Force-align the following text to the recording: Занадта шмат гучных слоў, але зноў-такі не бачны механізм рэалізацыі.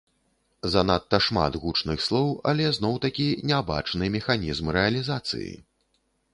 Занадта 0.75 1.19
шмат 1.25 1.57
гучных 1.65 1.99
слоў, 2.07 2.33
але 2.53 2.65
зноў-такі 2.79 3.29
не 3.53 3.61
бачны 3.71 4.13
механізм 4.19 4.75
рэалізацыі. 4.81 5.53